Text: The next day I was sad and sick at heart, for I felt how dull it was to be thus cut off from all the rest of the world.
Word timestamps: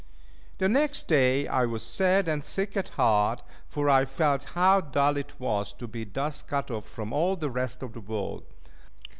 The 0.57 0.67
next 0.67 1.07
day 1.07 1.47
I 1.47 1.67
was 1.67 1.83
sad 1.83 2.27
and 2.27 2.43
sick 2.43 2.75
at 2.75 2.89
heart, 2.97 3.43
for 3.67 3.87
I 3.87 4.05
felt 4.05 4.45
how 4.55 4.81
dull 4.81 5.15
it 5.15 5.39
was 5.39 5.73
to 5.73 5.85
be 5.87 6.05
thus 6.05 6.41
cut 6.41 6.71
off 6.71 6.89
from 6.89 7.13
all 7.13 7.35
the 7.35 7.51
rest 7.51 7.83
of 7.83 7.93
the 7.93 8.01
world. 8.01 8.43